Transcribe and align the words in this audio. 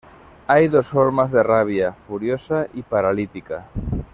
Hay 0.47 0.67
dos 0.67 0.87
formas 0.87 1.31
de 1.31 1.43
rabia: 1.43 1.93
furiosa 1.93 2.65
y 2.73 2.81
paralítica. 2.81 3.67